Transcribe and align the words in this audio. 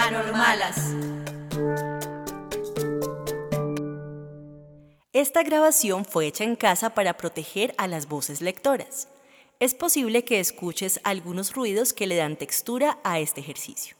Anormalas. 0.00 0.94
Esta 5.12 5.42
grabación 5.42 6.04
fue 6.04 6.28
hecha 6.28 6.44
en 6.44 6.54
casa 6.54 6.90
para 6.90 7.16
proteger 7.16 7.74
a 7.78 7.88
las 7.88 8.06
voces 8.06 8.40
lectoras. 8.40 9.08
Es 9.58 9.74
posible 9.74 10.22
que 10.22 10.38
escuches 10.38 11.00
algunos 11.02 11.52
ruidos 11.54 11.92
que 11.92 12.06
le 12.06 12.14
dan 12.14 12.36
textura 12.36 13.00
a 13.02 13.18
este 13.18 13.40
ejercicio. 13.40 13.96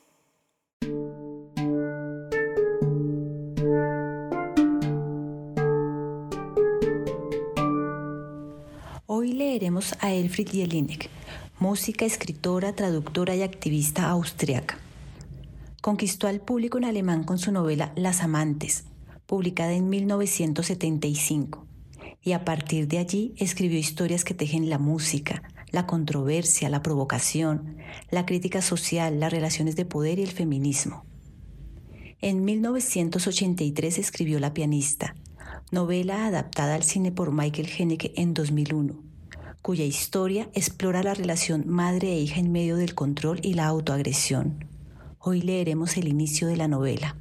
Hoy 9.06 9.32
leeremos 9.32 9.96
a 9.98 10.12
Elfried 10.12 10.50
Jelinek, 10.50 11.10
música, 11.58 12.04
escritora, 12.04 12.72
traductora 12.72 13.34
y 13.34 13.42
activista 13.42 14.08
austriaca. 14.08 14.78
Conquistó 15.88 16.26
al 16.26 16.42
público 16.42 16.76
en 16.76 16.84
alemán 16.84 17.24
con 17.24 17.38
su 17.38 17.50
novela 17.50 17.94
Las 17.96 18.20
Amantes, 18.22 18.84
publicada 19.24 19.72
en 19.72 19.88
1975, 19.88 21.66
y 22.20 22.32
a 22.32 22.44
partir 22.44 22.88
de 22.88 22.98
allí 22.98 23.32
escribió 23.38 23.78
historias 23.78 24.22
que 24.22 24.34
tejen 24.34 24.68
la 24.68 24.76
música, 24.76 25.42
la 25.70 25.86
controversia, 25.86 26.68
la 26.68 26.82
provocación, 26.82 27.78
la 28.10 28.26
crítica 28.26 28.60
social, 28.60 29.18
las 29.18 29.32
relaciones 29.32 29.76
de 29.76 29.86
poder 29.86 30.18
y 30.18 30.24
el 30.24 30.30
feminismo. 30.30 31.06
En 32.20 32.44
1983 32.44 33.96
escribió 33.96 34.40
La 34.40 34.52
pianista, 34.52 35.14
novela 35.70 36.26
adaptada 36.26 36.74
al 36.74 36.82
cine 36.82 37.12
por 37.12 37.32
Michael 37.32 37.70
Haneke 37.78 38.12
en 38.16 38.34
2001, 38.34 38.94
cuya 39.62 39.86
historia 39.86 40.50
explora 40.52 41.02
la 41.02 41.14
relación 41.14 41.66
madre 41.66 42.12
e 42.12 42.20
hija 42.20 42.40
en 42.40 42.52
medio 42.52 42.76
del 42.76 42.94
control 42.94 43.40
y 43.42 43.54
la 43.54 43.64
autoagresión. 43.64 44.68
Hoy 45.20 45.42
leeremos 45.42 45.96
el 45.96 46.06
inicio 46.06 46.46
de 46.46 46.56
la 46.56 46.68
novela. 46.68 47.16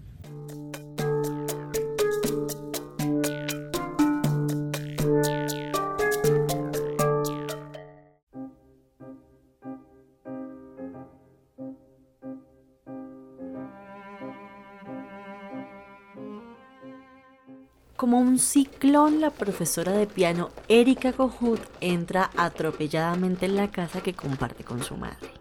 Como 17.96 18.20
un 18.20 18.38
ciclón, 18.38 19.22
la 19.22 19.32
profesora 19.32 19.92
de 19.92 20.06
piano 20.06 20.52
Erika 20.68 21.14
Kohut 21.14 21.60
entra 21.82 22.30
atropelladamente 22.38 23.48
en 23.48 23.56
la 23.56 23.72
casa 23.72 24.02
que 24.02 24.14
comparte 24.14 24.64
con 24.64 24.84
su 24.84 24.96
madre. 24.96 25.37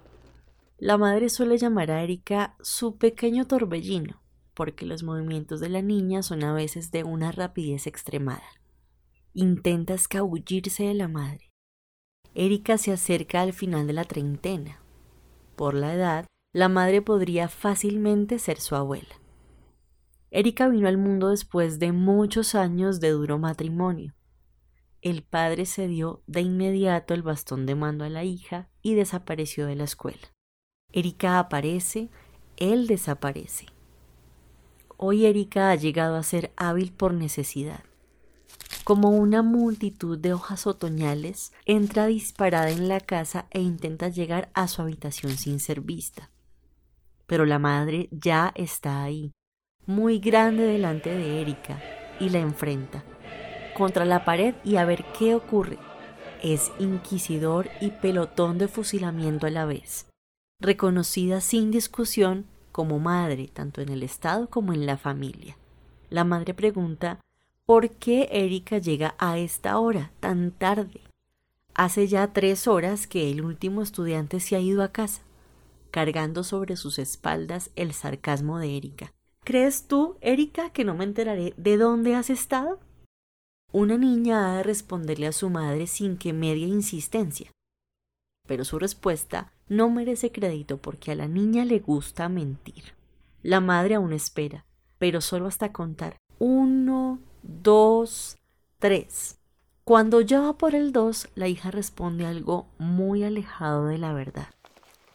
La 0.78 0.98
madre 0.98 1.30
suele 1.30 1.56
llamar 1.56 1.90
a 1.90 2.02
Erika 2.02 2.54
su 2.60 2.98
pequeño 2.98 3.46
torbellino, 3.46 4.22
porque 4.52 4.84
los 4.84 5.02
movimientos 5.02 5.58
de 5.60 5.70
la 5.70 5.80
niña 5.80 6.22
son 6.22 6.44
a 6.44 6.52
veces 6.52 6.90
de 6.90 7.02
una 7.02 7.32
rapidez 7.32 7.86
extremada. 7.86 8.44
Intenta 9.32 9.94
escabullirse 9.94 10.84
de 10.84 10.92
la 10.92 11.08
madre. 11.08 11.50
Erika 12.34 12.76
se 12.76 12.92
acerca 12.92 13.40
al 13.40 13.54
final 13.54 13.86
de 13.86 13.94
la 13.94 14.04
treintena. 14.04 14.82
Por 15.56 15.72
la 15.72 15.94
edad, 15.94 16.26
la 16.52 16.68
madre 16.68 17.00
podría 17.00 17.48
fácilmente 17.48 18.38
ser 18.38 18.60
su 18.60 18.76
abuela. 18.76 19.20
Erika 20.30 20.68
vino 20.68 20.88
al 20.88 20.98
mundo 20.98 21.30
después 21.30 21.78
de 21.78 21.92
muchos 21.92 22.54
años 22.54 23.00
de 23.00 23.10
duro 23.10 23.38
matrimonio. 23.38 24.14
El 25.00 25.22
padre 25.22 25.64
se 25.64 25.88
dio 25.88 26.22
de 26.26 26.42
inmediato 26.42 27.14
el 27.14 27.22
bastón 27.22 27.64
de 27.64 27.74
mando 27.74 28.04
a 28.04 28.10
la 28.10 28.24
hija 28.24 28.68
y 28.82 28.94
desapareció 28.94 29.64
de 29.66 29.76
la 29.76 29.84
escuela. 29.84 30.35
Erika 30.92 31.38
aparece, 31.38 32.08
él 32.56 32.86
desaparece. 32.86 33.66
Hoy 34.96 35.26
Erika 35.26 35.70
ha 35.70 35.74
llegado 35.74 36.16
a 36.16 36.22
ser 36.22 36.52
hábil 36.56 36.92
por 36.92 37.12
necesidad. 37.12 37.80
Como 38.84 39.10
una 39.10 39.42
multitud 39.42 40.16
de 40.16 40.32
hojas 40.32 40.66
otoñales, 40.66 41.52
entra 41.64 42.06
disparada 42.06 42.70
en 42.70 42.88
la 42.88 43.00
casa 43.00 43.46
e 43.50 43.60
intenta 43.60 44.08
llegar 44.08 44.48
a 44.54 44.68
su 44.68 44.80
habitación 44.80 45.36
sin 45.36 45.60
ser 45.60 45.80
vista. 45.80 46.30
Pero 47.26 47.44
la 47.44 47.58
madre 47.58 48.08
ya 48.12 48.52
está 48.54 49.02
ahí, 49.02 49.32
muy 49.86 50.18
grande 50.18 50.62
delante 50.62 51.10
de 51.10 51.42
Erika 51.42 51.82
y 52.20 52.30
la 52.30 52.38
enfrenta 52.38 53.04
contra 53.76 54.04
la 54.04 54.24
pared 54.24 54.54
y 54.64 54.76
a 54.76 54.84
ver 54.84 55.04
qué 55.18 55.34
ocurre. 55.34 55.78
Es 56.42 56.72
inquisidor 56.78 57.68
y 57.80 57.90
pelotón 57.90 58.58
de 58.58 58.68
fusilamiento 58.68 59.46
a 59.46 59.50
la 59.50 59.66
vez, 59.66 60.06
reconocida 60.60 61.40
sin 61.40 61.70
discusión 61.70 62.46
como 62.72 62.98
madre 62.98 63.48
tanto 63.52 63.80
en 63.80 63.88
el 63.88 64.02
Estado 64.02 64.48
como 64.48 64.72
en 64.72 64.86
la 64.86 64.96
familia. 64.96 65.56
La 66.10 66.24
madre 66.24 66.54
pregunta 66.54 67.20
¿por 67.64 67.90
qué 67.90 68.28
Erika 68.30 68.78
llega 68.78 69.14
a 69.18 69.38
esta 69.38 69.78
hora 69.78 70.12
tan 70.20 70.52
tarde? 70.52 71.00
Hace 71.74 72.06
ya 72.06 72.32
tres 72.32 72.66
horas 72.68 73.06
que 73.06 73.30
el 73.30 73.42
último 73.42 73.82
estudiante 73.82 74.40
se 74.40 74.56
ha 74.56 74.60
ido 74.60 74.82
a 74.82 74.92
casa, 74.92 75.22
cargando 75.90 76.44
sobre 76.44 76.76
sus 76.76 76.98
espaldas 76.98 77.70
el 77.76 77.92
sarcasmo 77.92 78.58
de 78.58 78.76
Erika. 78.76 79.12
¿Crees 79.44 79.86
tú, 79.86 80.16
Erika, 80.20 80.70
que 80.70 80.84
no 80.84 80.94
me 80.94 81.04
enteraré 81.04 81.54
de 81.56 81.76
dónde 81.76 82.14
has 82.14 82.30
estado? 82.30 82.80
Una 83.72 83.98
niña 83.98 84.52
ha 84.52 84.56
de 84.56 84.62
responderle 84.62 85.26
a 85.26 85.32
su 85.32 85.50
madre 85.50 85.86
sin 85.86 86.16
que 86.16 86.32
medie 86.32 86.66
insistencia. 86.66 87.50
Pero 88.46 88.64
su 88.64 88.78
respuesta 88.78 89.52
no 89.68 89.90
merece 89.90 90.32
crédito 90.32 90.78
porque 90.78 91.12
a 91.12 91.14
la 91.14 91.28
niña 91.28 91.64
le 91.64 91.80
gusta 91.80 92.28
mentir. 92.28 92.94
La 93.42 93.60
madre 93.60 93.96
aún 93.96 94.12
espera, 94.12 94.64
pero 94.98 95.20
solo 95.20 95.46
hasta 95.46 95.72
contar 95.72 96.16
uno, 96.38 97.20
dos, 97.42 98.36
tres. 98.78 99.38
Cuando 99.84 100.20
ya 100.20 100.40
va 100.40 100.58
por 100.58 100.74
el 100.74 100.92
dos, 100.92 101.28
la 101.34 101.48
hija 101.48 101.70
responde 101.70 102.26
algo 102.26 102.66
muy 102.78 103.24
alejado 103.24 103.86
de 103.86 103.98
la 103.98 104.12
verdad. 104.12 104.48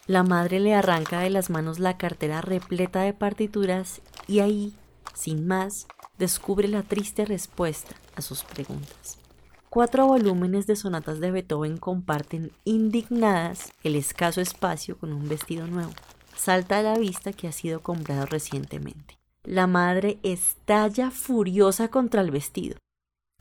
La 0.08 0.24
madre 0.24 0.60
le 0.60 0.74
arranca 0.74 1.20
de 1.20 1.30
las 1.30 1.50
manos 1.50 1.80
la 1.80 1.98
cartera 1.98 2.42
repleta 2.42 3.02
de 3.02 3.14
partituras 3.14 4.02
y 4.28 4.40
ahí, 4.40 4.74
sin 5.14 5.46
más, 5.46 5.88
descubre 6.18 6.68
la 6.68 6.84
triste 6.84 7.26
respuesta 7.26 7.96
a 8.16 8.22
sus 8.22 8.44
preguntas. 8.44 9.21
Cuatro 9.74 10.06
volúmenes 10.06 10.68
de 10.68 10.76
sonatas 10.76 11.22
de 11.22 11.32
Beethoven 11.32 11.78
comparten 11.78 12.52
indignadas 12.66 13.72
el 13.86 13.96
escaso 13.96 14.42
espacio 14.42 14.98
con 14.98 15.14
un 15.14 15.30
vestido 15.30 15.66
nuevo. 15.66 15.94
Salta 16.36 16.80
a 16.80 16.82
la 16.82 16.98
vista 16.98 17.32
que 17.32 17.48
ha 17.48 17.54
sido 17.54 17.82
comprado 17.82 18.26
recientemente. 18.26 19.18
La 19.46 19.68
madre 19.68 20.20
estalla 20.24 21.10
furiosa 21.10 21.88
contra 21.88 22.20
el 22.20 22.32
vestido. 22.32 22.76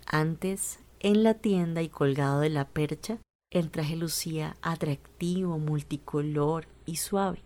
Antes, 0.07 0.79
en 1.01 1.25
la 1.25 1.35
tienda 1.35 1.83
y 1.83 1.89
colgado 1.89 2.39
de 2.39 2.51
la 2.51 2.69
percha, 2.69 3.19
el 3.51 3.73
traje 3.73 3.97
lucía 3.97 4.57
atractivo, 4.63 5.59
multicolor 5.59 6.69
y 6.87 6.99
suave. 6.99 7.43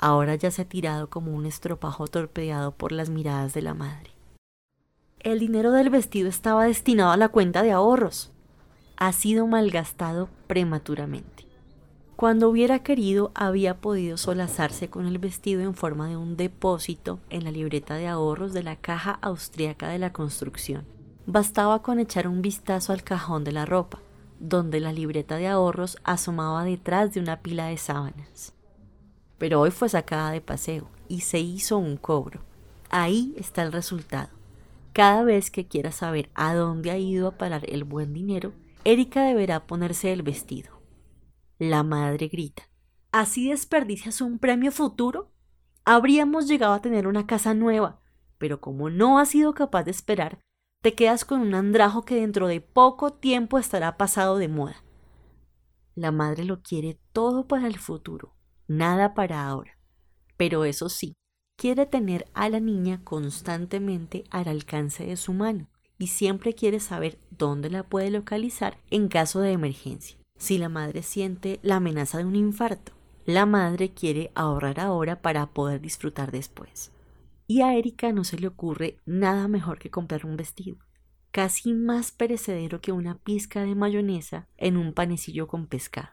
Ahora 0.00 0.34
ya 0.34 0.50
se 0.50 0.62
ha 0.62 0.68
tirado 0.68 1.10
como 1.10 1.32
un 1.32 1.46
estropajo 1.46 2.08
torpedeado 2.08 2.72
por 2.72 2.90
las 2.90 3.08
miradas 3.08 3.54
de 3.54 3.62
la 3.62 3.74
madre. 3.74 4.09
El 5.20 5.38
dinero 5.38 5.70
del 5.70 5.90
vestido 5.90 6.28
estaba 6.28 6.64
destinado 6.64 7.10
a 7.10 7.16
la 7.16 7.28
cuenta 7.28 7.62
de 7.62 7.72
ahorros. 7.72 8.32
Ha 8.96 9.12
sido 9.12 9.46
malgastado 9.46 10.30
prematuramente. 10.46 11.46
Cuando 12.16 12.48
hubiera 12.48 12.78
querido, 12.78 13.30
había 13.34 13.78
podido 13.80 14.16
solazarse 14.16 14.88
con 14.88 15.06
el 15.06 15.18
vestido 15.18 15.60
en 15.60 15.74
forma 15.74 16.08
de 16.08 16.16
un 16.16 16.36
depósito 16.36 17.20
en 17.28 17.44
la 17.44 17.50
libreta 17.50 17.96
de 17.96 18.08
ahorros 18.08 18.52
de 18.52 18.62
la 18.62 18.76
Caja 18.76 19.18
Austriaca 19.20 19.88
de 19.88 19.98
la 19.98 20.12
Construcción. 20.12 20.86
Bastaba 21.26 21.82
con 21.82 21.98
echar 21.98 22.26
un 22.26 22.40
vistazo 22.40 22.92
al 22.92 23.02
cajón 23.02 23.44
de 23.44 23.52
la 23.52 23.66
ropa 23.66 24.00
donde 24.40 24.80
la 24.80 24.92
libreta 24.92 25.36
de 25.36 25.46
ahorros 25.48 25.98
asomaba 26.02 26.64
detrás 26.64 27.12
de 27.12 27.20
una 27.20 27.40
pila 27.40 27.66
de 27.66 27.76
sábanas. 27.76 28.54
Pero 29.36 29.60
hoy 29.60 29.70
fue 29.70 29.88
sacada 29.88 30.30
de 30.30 30.40
paseo 30.40 30.88
y 31.08 31.20
se 31.20 31.38
hizo 31.38 31.76
un 31.76 31.98
cobro. 31.98 32.40
Ahí 32.88 33.34
está 33.36 33.62
el 33.62 33.70
resultado. 33.70 34.39
Cada 35.00 35.22
vez 35.22 35.50
que 35.50 35.66
quiera 35.66 35.92
saber 35.92 36.28
a 36.34 36.52
dónde 36.52 36.90
ha 36.90 36.98
ido 36.98 37.26
a 37.26 37.38
parar 37.38 37.62
el 37.70 37.84
buen 37.84 38.12
dinero, 38.12 38.52
Erika 38.84 39.22
deberá 39.22 39.66
ponerse 39.66 40.12
el 40.12 40.22
vestido. 40.22 40.82
La 41.58 41.82
madre 41.82 42.28
grita. 42.28 42.64
¿Así 43.10 43.48
desperdicias 43.48 44.20
un 44.20 44.38
premio 44.38 44.70
futuro? 44.70 45.32
habríamos 45.86 46.48
llegado 46.48 46.74
a 46.74 46.82
tener 46.82 47.06
una 47.06 47.26
casa 47.26 47.54
nueva, 47.54 48.02
pero 48.36 48.60
como 48.60 48.90
no 48.90 49.18
has 49.18 49.30
sido 49.30 49.54
capaz 49.54 49.84
de 49.84 49.90
esperar, 49.90 50.38
te 50.82 50.94
quedas 50.94 51.24
con 51.24 51.40
un 51.40 51.54
andrajo 51.54 52.04
que 52.04 52.16
dentro 52.16 52.46
de 52.46 52.60
poco 52.60 53.14
tiempo 53.14 53.58
estará 53.58 53.96
pasado 53.96 54.36
de 54.36 54.48
moda. 54.48 54.84
La 55.94 56.12
madre 56.12 56.44
lo 56.44 56.60
quiere 56.60 57.00
todo 57.14 57.48
para 57.48 57.68
el 57.68 57.78
futuro, 57.78 58.34
nada 58.68 59.14
para 59.14 59.46
ahora. 59.46 59.78
Pero 60.36 60.66
eso 60.66 60.90
sí, 60.90 61.14
quiere 61.60 61.84
tener 61.84 62.26
a 62.32 62.48
la 62.48 62.58
niña 62.58 63.02
constantemente 63.04 64.24
al 64.30 64.48
alcance 64.48 65.04
de 65.04 65.18
su 65.18 65.34
mano 65.34 65.68
y 65.98 66.06
siempre 66.06 66.54
quiere 66.54 66.80
saber 66.80 67.18
dónde 67.28 67.68
la 67.68 67.82
puede 67.82 68.10
localizar 68.10 68.78
en 68.90 69.08
caso 69.08 69.40
de 69.40 69.52
emergencia. 69.52 70.16
Si 70.38 70.56
la 70.56 70.70
madre 70.70 71.02
siente 71.02 71.60
la 71.62 71.76
amenaza 71.76 72.16
de 72.16 72.24
un 72.24 72.34
infarto, 72.34 72.92
la 73.26 73.44
madre 73.44 73.90
quiere 73.90 74.32
ahorrar 74.34 74.80
ahora 74.80 75.20
para 75.20 75.50
poder 75.50 75.82
disfrutar 75.82 76.32
después. 76.32 76.92
Y 77.46 77.60
a 77.60 77.74
Erika 77.74 78.10
no 78.10 78.24
se 78.24 78.38
le 78.38 78.46
ocurre 78.46 78.96
nada 79.04 79.46
mejor 79.46 79.78
que 79.78 79.90
comprar 79.90 80.24
un 80.24 80.38
vestido, 80.38 80.78
casi 81.30 81.74
más 81.74 82.10
perecedero 82.10 82.80
que 82.80 82.92
una 82.92 83.18
pizca 83.18 83.60
de 83.60 83.74
mayonesa 83.74 84.48
en 84.56 84.78
un 84.78 84.94
panecillo 84.94 85.46
con 85.46 85.66
pescado. 85.66 86.08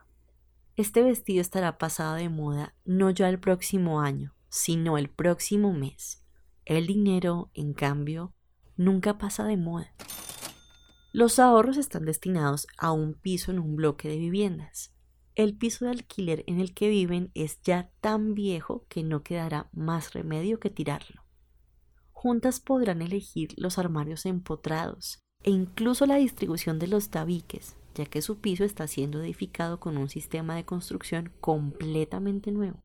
Este 0.75 1.01
vestido 1.03 1.39
estará 1.39 1.77
pasado 1.77 2.15
de 2.15 2.27
moda 2.27 2.75
no 2.83 3.11
ya 3.11 3.29
el 3.29 3.39
próximo 3.39 4.01
año, 4.01 4.33
sino 4.49 4.97
el 4.97 5.09
próximo 5.09 5.73
mes. 5.73 6.23
El 6.65 6.87
dinero, 6.87 7.49
en 7.53 7.73
cambio, 7.73 8.33
nunca 8.75 9.17
pasa 9.17 9.45
de 9.45 9.57
moda. 9.57 9.93
Los 11.13 11.39
ahorros 11.39 11.77
están 11.77 12.05
destinados 12.05 12.67
a 12.77 12.91
un 12.91 13.13
piso 13.13 13.51
en 13.51 13.59
un 13.59 13.75
bloque 13.75 14.09
de 14.09 14.17
viviendas. 14.17 14.93
El 15.35 15.57
piso 15.57 15.85
de 15.85 15.91
alquiler 15.91 16.43
en 16.47 16.59
el 16.59 16.73
que 16.73 16.89
viven 16.89 17.31
es 17.33 17.61
ya 17.61 17.91
tan 18.01 18.33
viejo 18.33 18.85
que 18.89 19.03
no 19.03 19.23
quedará 19.23 19.69
más 19.71 20.13
remedio 20.13 20.59
que 20.59 20.69
tirarlo. 20.69 21.23
Juntas 22.11 22.59
podrán 22.59 23.01
elegir 23.01 23.53
los 23.57 23.77
armarios 23.77 24.25
empotrados 24.25 25.19
e 25.43 25.51
incluso 25.51 26.05
la 26.05 26.15
distribución 26.15 26.79
de 26.79 26.87
los 26.87 27.09
tabiques, 27.09 27.77
ya 27.93 28.05
que 28.05 28.21
su 28.21 28.39
piso 28.39 28.63
está 28.63 28.87
siendo 28.87 29.21
edificado 29.21 29.79
con 29.79 29.97
un 29.97 30.09
sistema 30.09 30.55
de 30.55 30.65
construcción 30.65 31.31
completamente 31.39 32.51
nuevo. 32.51 32.83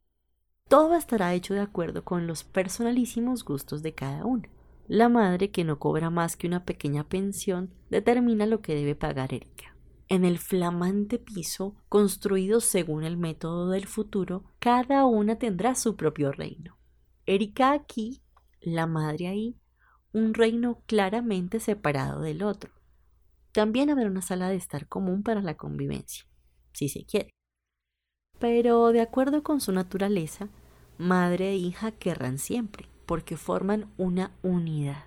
Todo 0.73 0.97
estará 0.97 1.35
hecho 1.35 1.53
de 1.53 1.61
acuerdo 1.61 2.03
con 2.03 2.27
los 2.27 2.45
personalísimos 2.45 3.45
gustos 3.45 3.83
de 3.83 3.93
cada 3.93 4.25
una. 4.25 4.49
La 4.89 5.11
madre, 5.11 5.51
que 5.51 5.65
no 5.65 5.79
cobra 5.79 6.09
más 6.09 6.35
que 6.35 6.47
una 6.47 6.65
pequeña 6.65 7.07
pensión, 7.07 7.75
determina 7.91 8.47
lo 8.47 8.63
que 8.63 8.75
debe 8.75 8.95
pagar 8.95 9.35
Erika. 9.35 9.77
En 10.09 10.25
el 10.25 10.39
flamante 10.39 11.19
piso, 11.19 11.77
construido 11.91 12.63
según 12.63 13.05
el 13.05 13.19
método 13.19 13.69
del 13.69 13.87
futuro, 13.87 14.45
cada 14.61 15.05
una 15.05 15.37
tendrá 15.37 15.75
su 15.75 15.95
propio 15.95 16.33
reino. 16.33 16.79
Erika 17.27 17.73
aquí, 17.73 18.23
la 18.63 18.87
madre 18.87 19.29
ahí, 19.29 19.61
un 20.15 20.33
reino 20.33 20.81
claramente 20.87 21.61
separado 21.61 22.23
del 22.23 22.43
otro. 22.43 22.73
También 23.53 23.91
habrá 23.91 24.07
una 24.07 24.23
sala 24.23 24.49
de 24.49 24.57
estar 24.57 24.89
común 24.89 25.23
para 25.23 25.43
la 25.43 25.55
convivencia, 25.55 26.25
si 26.73 26.89
se 26.89 27.05
quiere. 27.05 27.29
Pero 28.39 28.91
de 28.93 29.03
acuerdo 29.03 29.43
con 29.43 29.61
su 29.61 29.71
naturaleza, 29.71 30.49
madre 31.03 31.51
e 31.51 31.57
hija 31.57 31.93
querrán 31.93 32.39
siempre, 32.39 32.89
porque 33.07 33.37
forman 33.37 33.93
una 33.99 34.33
unidad. 34.43 35.05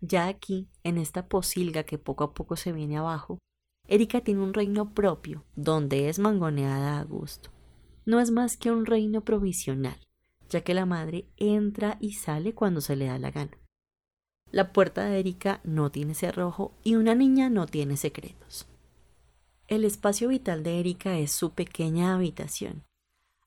Ya 0.00 0.26
aquí, 0.26 0.68
en 0.82 0.98
esta 0.98 1.28
posilga 1.28 1.84
que 1.84 1.98
poco 1.98 2.24
a 2.24 2.34
poco 2.34 2.56
se 2.56 2.72
viene 2.72 2.98
abajo, 2.98 3.38
Erika 3.88 4.20
tiene 4.20 4.42
un 4.42 4.52
reino 4.52 4.92
propio, 4.92 5.44
donde 5.54 6.08
es 6.08 6.18
mangoneada 6.18 6.98
a 6.98 7.04
gusto. 7.04 7.50
No 8.04 8.20
es 8.20 8.30
más 8.30 8.56
que 8.56 8.70
un 8.70 8.84
reino 8.84 9.22
provisional, 9.22 9.98
ya 10.48 10.60
que 10.62 10.74
la 10.74 10.86
madre 10.86 11.26
entra 11.36 11.96
y 12.00 12.12
sale 12.12 12.54
cuando 12.54 12.80
se 12.80 12.96
le 12.96 13.06
da 13.06 13.18
la 13.18 13.30
gana. 13.30 13.56
La 14.50 14.72
puerta 14.72 15.04
de 15.04 15.18
Erika 15.18 15.60
no 15.64 15.90
tiene 15.90 16.14
cerrojo 16.14 16.72
y 16.84 16.94
una 16.94 17.14
niña 17.14 17.48
no 17.50 17.66
tiene 17.66 17.96
secretos. 17.96 18.68
El 19.68 19.84
espacio 19.84 20.28
vital 20.28 20.62
de 20.62 20.78
Erika 20.78 21.18
es 21.18 21.32
su 21.32 21.50
pequeña 21.50 22.14
habitación. 22.14 22.84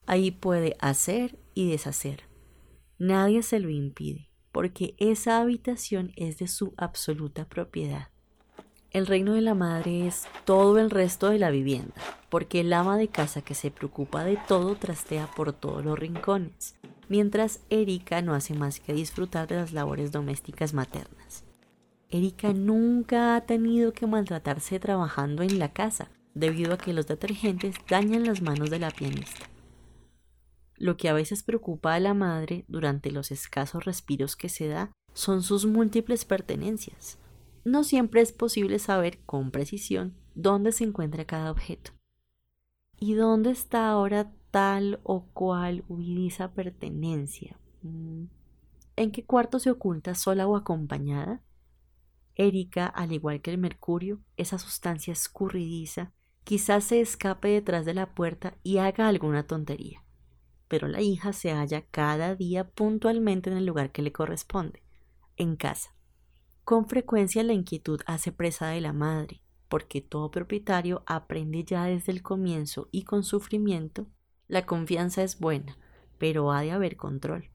Ahí 0.10 0.32
puede 0.32 0.76
hacer 0.80 1.38
y 1.54 1.70
deshacer, 1.70 2.24
Nadie 2.98 3.44
se 3.44 3.60
lo 3.60 3.70
impide, 3.70 4.32
porque 4.52 4.96
esa 4.98 5.40
habitación 5.40 6.14
es 6.16 6.40
de 6.40 6.48
su 6.48 6.74
absoluta 6.78 7.46
propiedad. 7.46 8.08
El 8.90 9.06
reino 9.06 9.36
de 9.36 9.42
la 9.42 9.54
madre 9.54 10.08
es 10.08 10.28
todo 10.46 10.80
el 10.80 10.90
resto 10.90 11.30
de 11.30 11.38
la 11.38 11.52
vivienda, 11.52 11.94
porque 12.30 12.62
el 12.62 12.74
ama 12.74 12.98
de 12.98 13.10
casa 13.10 13.44
que 13.44 13.54
se 13.54 13.70
preocupa 13.70 14.24
de 14.24 14.40
todo 14.48 14.74
trastea 14.74 15.28
por 15.28 15.54
todos 15.54 15.86
los 15.86 16.00
rincones, 16.00 16.74
mientras 17.08 17.60
Erika 17.70 18.24
no 18.24 18.34
hace 18.34 18.56
más 18.56 18.80
que 18.80 18.94
disfrutar 18.94 19.48
de 19.48 19.58
las 19.58 19.74
labores 19.74 20.12
domésticas 20.12 20.74
maternas. 20.74 21.44
Erika 22.10 22.52
nunca 22.52 23.36
ha 23.36 23.42
tenido 23.42 23.94
que 23.94 24.08
maltratarse 24.08 24.80
trabajando 24.80 25.44
en 25.44 25.60
la 25.60 25.72
casa, 25.72 26.10
debido 26.34 26.74
a 26.74 26.78
que 26.80 26.94
los 26.94 27.06
detergentes 27.06 27.76
dañan 27.88 28.26
las 28.26 28.42
manos 28.42 28.72
de 28.72 28.80
la 28.80 28.90
pianista. 28.90 29.46
Lo 30.80 30.96
que 30.96 31.10
a 31.10 31.14
veces 31.14 31.44
preocupa 31.44 31.94
a 31.94 32.00
la 32.00 32.14
madre 32.14 32.64
durante 32.70 33.12
los 33.12 33.32
escasos 33.32 33.84
respiros 33.84 34.38
que 34.38 34.48
se 34.48 34.70
da 34.70 34.94
son 35.14 35.44
sus 35.44 35.66
múltiples 35.66 36.24
pertenencias. 36.24 37.20
No 37.66 37.84
siempre 37.84 38.22
es 38.22 38.32
posible 38.32 38.80
saber 38.80 39.20
con 39.26 39.52
precisión 39.52 40.16
dónde 40.36 40.72
se 40.72 40.86
encuentra 40.86 41.26
cada 41.26 41.52
objeto. 41.52 41.92
¿Y 42.98 43.14
dónde 43.14 43.52
está 43.52 43.90
ahora 43.90 44.32
tal 44.52 45.02
o 45.04 45.26
cual 45.34 45.84
huidiza 45.90 46.54
pertenencia? 46.54 47.60
Mm, 47.82 48.26
¿En 48.96 49.12
qué 49.12 49.26
cuarto 49.26 49.60
se 49.60 49.72
oculta 49.72 50.16
sola 50.16 50.48
o 50.48 50.56
acompañada? 50.56 51.44
Erika, 52.36 52.86
al 52.86 53.12
igual 53.12 53.42
que 53.42 53.52
el 53.52 53.58
mercurio, 53.58 54.22
esa 54.38 54.58
sustancia 54.58 55.12
escurridiza, 55.12 56.14
quizás 56.46 56.86
se 56.86 57.02
escape 57.02 57.50
detrás 57.50 57.86
de 57.86 57.94
la 57.94 58.16
puerta 58.16 58.56
y 58.64 58.78
haga 58.78 59.10
alguna 59.10 59.46
tontería 59.46 60.06
pero 60.70 60.88
la 60.88 61.02
hija 61.02 61.34
se 61.34 61.52
halla 61.52 61.84
cada 61.92 62.36
día 62.36 62.70
puntualmente 62.70 63.50
en 63.50 63.58
el 63.58 63.66
lugar 63.66 63.92
que 63.92 64.02
le 64.02 64.14
corresponde, 64.14 64.82
en 65.36 65.58
casa. 65.58 65.94
Con 66.64 66.88
frecuencia 66.88 67.44
la 67.44 67.54
inquietud 67.54 68.00
hace 68.06 68.32
presa 68.32 68.68
de 68.68 68.80
la 68.80 68.94
madre, 68.94 69.42
porque 69.68 70.00
todo 70.00 70.32
propietario 70.32 71.04
aprende 71.08 71.64
ya 71.66 71.86
desde 71.86 72.12
el 72.12 72.22
comienzo 72.22 72.88
y 72.92 73.04
con 73.04 73.24
sufrimiento, 73.24 74.08
la 74.48 74.66
confianza 74.66 75.24
es 75.24 75.40
buena, 75.40 75.78
pero 76.18 76.52
ha 76.52 76.62
de 76.62 76.72
haber 76.72 76.96
control. 76.96 77.50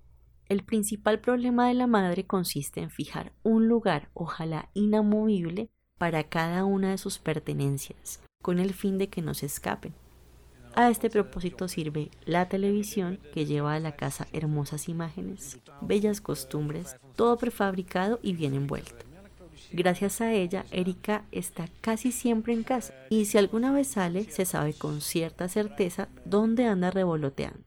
El 0.48 0.62
principal 0.62 1.20
problema 1.20 1.68
de 1.68 1.74
la 1.74 1.86
madre 1.86 2.26
consiste 2.26 2.80
en 2.80 2.90
fijar 2.90 3.32
un 3.42 3.68
lugar, 3.68 4.10
ojalá 4.12 4.70
inamovible, 4.74 5.70
para 5.98 6.24
cada 6.24 6.64
una 6.64 6.90
de 6.90 6.98
sus 6.98 7.18
pertenencias, 7.18 8.20
con 8.42 8.58
el 8.58 8.74
fin 8.74 8.98
de 8.98 9.08
que 9.08 9.22
no 9.22 9.32
se 9.34 9.46
escapen. 9.46 9.94
A 10.76 10.90
este 10.90 11.08
propósito 11.08 11.68
sirve 11.68 12.10
la 12.24 12.48
televisión 12.48 13.20
que 13.32 13.46
lleva 13.46 13.74
a 13.74 13.80
la 13.80 13.94
casa 13.94 14.26
hermosas 14.32 14.88
imágenes, 14.88 15.60
bellas 15.80 16.20
costumbres, 16.20 16.96
todo 17.14 17.36
prefabricado 17.38 18.18
y 18.22 18.32
bien 18.34 18.54
envuelto. 18.54 19.04
Gracias 19.70 20.20
a 20.20 20.32
ella, 20.32 20.64
Erika 20.72 21.26
está 21.30 21.68
casi 21.80 22.10
siempre 22.10 22.52
en 22.52 22.64
casa 22.64 22.92
y 23.08 23.26
si 23.26 23.38
alguna 23.38 23.72
vez 23.72 23.86
sale, 23.86 24.24
se 24.24 24.44
sabe 24.46 24.74
con 24.74 25.00
cierta 25.00 25.48
certeza 25.48 26.08
dónde 26.24 26.66
anda 26.66 26.90
revoloteando. 26.90 27.64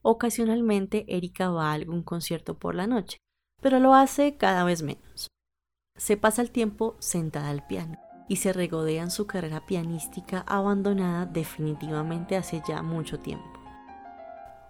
Ocasionalmente, 0.00 1.04
Erika 1.08 1.50
va 1.50 1.70
a 1.70 1.74
algún 1.74 2.02
concierto 2.02 2.58
por 2.58 2.74
la 2.74 2.86
noche, 2.86 3.18
pero 3.60 3.78
lo 3.78 3.94
hace 3.94 4.36
cada 4.36 4.64
vez 4.64 4.82
menos. 4.82 5.28
Se 5.96 6.16
pasa 6.16 6.40
el 6.40 6.50
tiempo 6.50 6.96
sentada 6.98 7.50
al 7.50 7.66
piano 7.66 8.01
y 8.28 8.36
se 8.36 8.52
regodea 8.52 9.02
en 9.02 9.10
su 9.10 9.26
carrera 9.26 9.66
pianística 9.66 10.44
abandonada 10.46 11.26
definitivamente 11.26 12.36
hace 12.36 12.62
ya 12.66 12.82
mucho 12.82 13.18
tiempo. 13.20 13.44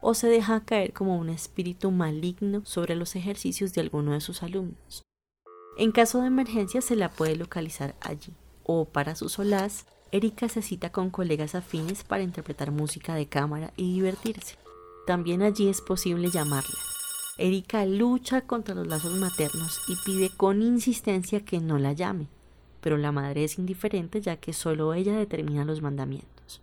O 0.01 0.15
se 0.15 0.29
deja 0.29 0.65
caer 0.65 0.93
como 0.93 1.17
un 1.17 1.29
espíritu 1.29 1.91
maligno 1.91 2.63
sobre 2.65 2.97
los 2.97 3.15
ejercicios 3.15 3.73
de 3.73 3.83
alguno 3.83 4.13
de 4.13 4.21
sus 4.21 4.43
alumnos. 4.43 5.03
En 5.79 5.93
caso 5.93 6.21
de 6.21 6.27
emergencia 6.27 6.81
se 6.81 6.97
la 6.97 7.09
puede 7.09 7.37
localizar 7.37 7.95
allí, 8.01 8.35
o 8.65 8.85
para 8.85 9.15
su 9.15 9.29
solaz, 9.29 9.87
Erika 10.11 10.49
se 10.49 10.61
cita 10.61 10.93
con 10.93 11.11
colegas 11.11 11.55
afines 11.55 12.05
para 12.05 12.23
interpretar 12.23 12.71
música 12.71 13.15
de 13.15 13.27
cámara 13.27 13.73
y 13.77 13.95
divertirse. 13.95 14.57
También 15.07 15.41
allí 15.43 15.69
es 15.69 15.81
posible 15.81 16.31
llamarla. 16.31 16.79
Erika 17.39 17.87
lucha 17.87 18.43
contra 18.43 18.75
los 18.75 18.87
lazos 18.87 19.17
maternos 19.17 19.81
y 19.89 19.97
pide 20.05 20.29
con 20.29 20.61
insistencia 20.61 21.45
que 21.45 21.61
no 21.61 21.79
la 21.79 21.95
llame, 21.95 22.29
pero 22.83 22.99
la 22.99 23.13
madre 23.13 23.45
es 23.45 23.59
indiferente 23.59 24.21
ya 24.21 24.37
que 24.37 24.53
solo 24.53 24.93
ella 24.93 25.17
determina 25.17 25.65
los 25.65 25.81
mandamientos. 25.81 26.61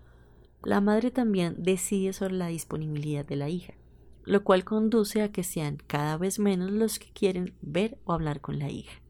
La 0.63 0.81
madre 0.81 1.09
también 1.09 1.55
decide 1.57 2.11
sobre 2.11 2.35
la 2.35 2.47
disponibilidad 2.47 3.25
de 3.25 3.37
la 3.37 3.47
hija, 3.47 3.73
lo 4.25 4.43
cual 4.43 4.65
conduce 4.65 5.21
a 5.21 5.31
que 5.31 5.43
sean 5.43 5.77
cada 5.87 6.17
vez 6.17 6.37
menos 6.37 6.69
los 6.69 6.99
que 6.99 7.09
quieren 7.11 7.53
ver 7.61 7.97
o 8.03 8.11
hablar 8.11 8.41
con 8.41 8.59
la 8.59 8.69
hija. 8.69 9.01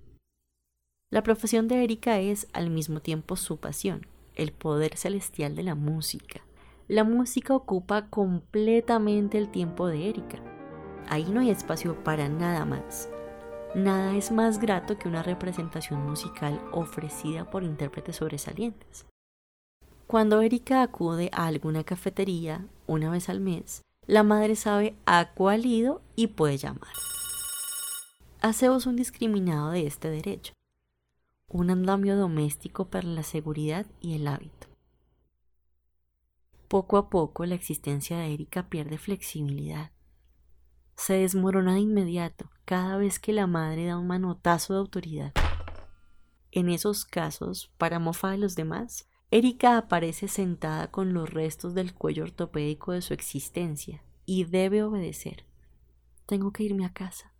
La 1.09 1.23
profesión 1.23 1.67
de 1.67 1.83
Erika 1.83 2.19
es 2.19 2.47
al 2.53 2.69
mismo 2.69 3.01
tiempo 3.01 3.35
su 3.35 3.57
pasión, 3.57 4.05
el 4.35 4.51
poder 4.51 4.95
celestial 4.95 5.55
de 5.55 5.63
la 5.63 5.73
música. 5.73 6.41
La 6.87 7.03
música 7.03 7.55
ocupa 7.55 8.07
completamente 8.09 9.39
el 9.39 9.49
tiempo 9.49 9.87
de 9.87 10.09
Erika. 10.09 10.39
Ahí 11.07 11.25
no 11.31 11.39
hay 11.39 11.49
espacio 11.49 12.03
para 12.03 12.29
nada 12.29 12.63
más. 12.65 13.09
Nada 13.75 14.15
es 14.15 14.31
más 14.31 14.59
grato 14.59 14.97
que 14.97 15.07
una 15.07 15.21
representación 15.21 16.03
musical 16.03 16.59
ofrecida 16.71 17.51
por 17.51 17.63
intérpretes 17.63 18.15
sobresalientes. 18.15 19.05
Cuando 20.07 20.41
Erika 20.41 20.81
acude 20.81 21.29
a 21.33 21.45
alguna 21.45 21.83
cafetería 21.83 22.65
una 22.87 23.11
vez 23.11 23.29
al 23.29 23.41
mes, 23.41 23.83
la 24.07 24.23
madre 24.23 24.55
sabe 24.55 24.95
a 25.05 25.33
cuál 25.35 25.67
ido 25.67 26.01
y 26.15 26.27
puede 26.27 26.57
llamar. 26.57 26.91
Hacemos 28.41 28.87
un 28.87 28.95
discriminado 28.95 29.69
de 29.69 29.85
este 29.85 30.09
derecho, 30.09 30.53
un 31.47 31.69
andamio 31.69 32.17
doméstico 32.17 32.89
para 32.89 33.07
la 33.07 33.21
seguridad 33.21 33.85
y 34.01 34.15
el 34.15 34.27
hábito. 34.27 34.67
Poco 36.67 36.97
a 36.97 37.11
poco 37.11 37.45
la 37.45 37.53
existencia 37.53 38.17
de 38.17 38.33
Erika 38.33 38.67
pierde 38.67 38.97
flexibilidad. 38.97 39.91
Se 40.95 41.13
desmorona 41.13 41.75
de 41.75 41.81
inmediato 41.81 42.49
cada 42.69 42.97
vez 42.97 43.17
que 43.17 43.33
la 43.33 43.47
madre 43.47 43.87
da 43.87 43.97
un 43.97 44.05
manotazo 44.05 44.73
de 44.73 44.79
autoridad. 44.79 45.33
En 46.51 46.69
esos 46.69 47.03
casos, 47.03 47.73
para 47.79 47.97
mofa 47.97 48.29
de 48.29 48.37
los 48.37 48.53
demás, 48.55 49.09
Erika 49.31 49.75
aparece 49.75 50.27
sentada 50.27 50.91
con 50.91 51.11
los 51.15 51.31
restos 51.33 51.73
del 51.73 51.95
cuello 51.95 52.25
ortopédico 52.25 52.91
de 52.91 53.01
su 53.01 53.15
existencia 53.15 54.03
y 54.27 54.43
debe 54.43 54.83
obedecer. 54.83 55.47
Tengo 56.27 56.53
que 56.53 56.61
irme 56.61 56.85
a 56.85 56.93
casa. 56.93 57.33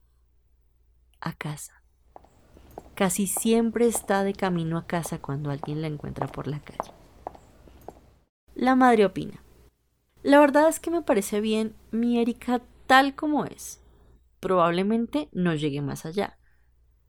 A 1.22 1.34
casa. 1.34 1.84
Casi 2.96 3.28
siempre 3.28 3.86
está 3.86 4.24
de 4.24 4.34
camino 4.34 4.80
a 4.80 4.88
casa 4.88 5.22
cuando 5.22 5.52
alguien 5.52 5.84
la 5.84 5.90
encuentra 5.90 6.26
por 6.26 6.48
la 6.48 6.60
calle. 6.60 6.92
La 8.56 8.74
madre 8.74 9.06
opina. 9.06 9.44
La 10.24 10.40
verdad 10.40 10.70
es 10.70 10.80
que 10.80 10.90
me 10.90 11.04
parece 11.04 11.40
bien 11.40 11.76
mi 11.92 12.18
Erika 12.18 12.64
tal 12.88 13.14
como 13.14 13.46
es. 13.46 13.79
Probablemente 14.40 15.30
no 15.32 15.54
llegue 15.56 15.82
más 15.82 16.06
allá. 16.06 16.40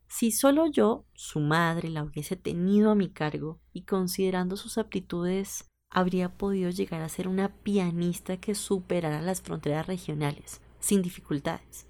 Si 0.07 0.31
solo 0.31 0.67
yo, 0.67 1.05
su 1.13 1.39
madre, 1.39 1.89
la 1.89 2.03
hubiese 2.03 2.35
tenido 2.35 2.91
a 2.91 2.95
mi 2.95 3.09
cargo 3.09 3.61
y 3.71 3.83
considerando 3.83 4.57
sus 4.57 4.77
aptitudes, 4.77 5.69
habría 5.89 6.37
podido 6.37 6.69
llegar 6.69 7.01
a 7.01 7.09
ser 7.09 7.27
una 7.29 7.55
pianista 7.55 8.37
que 8.37 8.53
superara 8.53 9.21
las 9.21 9.41
fronteras 9.41 9.87
regionales, 9.87 10.61
sin 10.79 11.01
dificultades. 11.01 11.87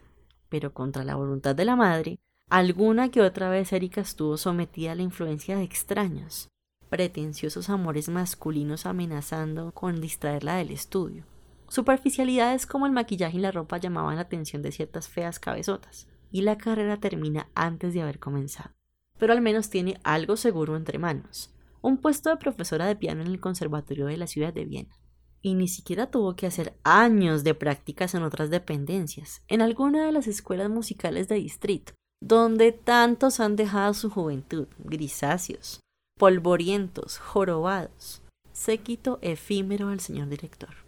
Pero 0.49 0.73
contra 0.73 1.03
la 1.03 1.15
voluntad 1.15 1.55
de 1.55 1.65
la 1.65 1.75
madre, 1.75 2.19
alguna 2.47 3.09
que 3.09 3.21
otra 3.21 3.49
vez 3.49 3.73
Erika 3.73 4.01
estuvo 4.01 4.37
sometida 4.37 4.91
a 4.91 4.95
la 4.95 5.03
influencia 5.03 5.55
de 5.55 5.63
extraños, 5.63 6.49
pretenciosos 6.89 7.69
amores 7.69 8.09
masculinos 8.09 8.85
amenazando 8.85 9.71
con 9.71 10.01
distraerla 10.01 10.57
del 10.57 10.71
estudio. 10.71 11.30
Superficialidades 11.71 12.65
como 12.65 12.85
el 12.85 12.91
maquillaje 12.91 13.37
y 13.37 13.39
la 13.39 13.49
ropa 13.49 13.77
llamaban 13.77 14.17
la 14.17 14.23
atención 14.23 14.61
de 14.61 14.73
ciertas 14.73 15.07
feas 15.07 15.39
cabezotas 15.39 16.05
y 16.29 16.41
la 16.41 16.57
carrera 16.57 16.97
termina 16.97 17.47
antes 17.55 17.93
de 17.93 18.01
haber 18.01 18.19
comenzado. 18.19 18.71
Pero 19.17 19.31
al 19.31 19.39
menos 19.39 19.69
tiene 19.69 19.97
algo 20.03 20.35
seguro 20.35 20.75
entre 20.75 20.99
manos, 20.99 21.55
un 21.79 21.95
puesto 21.95 22.29
de 22.29 22.35
profesora 22.35 22.87
de 22.87 22.97
piano 22.97 23.21
en 23.21 23.29
el 23.29 23.39
Conservatorio 23.39 24.07
de 24.07 24.17
la 24.17 24.27
ciudad 24.27 24.53
de 24.53 24.65
Viena. 24.65 24.99
Y 25.41 25.53
ni 25.53 25.69
siquiera 25.69 26.11
tuvo 26.11 26.35
que 26.35 26.45
hacer 26.45 26.77
años 26.83 27.45
de 27.45 27.55
prácticas 27.55 28.15
en 28.15 28.23
otras 28.23 28.49
dependencias, 28.49 29.41
en 29.47 29.61
alguna 29.61 30.05
de 30.05 30.11
las 30.11 30.27
escuelas 30.27 30.69
musicales 30.69 31.29
de 31.29 31.35
distrito, 31.35 31.93
donde 32.21 32.73
tantos 32.73 33.39
han 33.39 33.55
dejado 33.55 33.93
su 33.93 34.09
juventud, 34.09 34.67
grisáceos, 34.77 35.79
polvorientos, 36.19 37.17
jorobados. 37.17 38.21
Séquito 38.51 39.19
efímero 39.21 39.87
al 39.87 40.01
señor 40.01 40.27
director. 40.27 40.80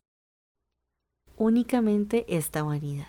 Únicamente 1.35 2.25
esta 2.27 2.63
vanidad 2.63 3.07